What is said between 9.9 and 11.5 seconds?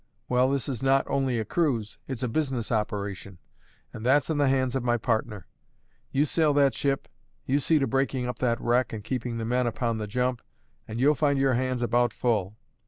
the jump, and you'll find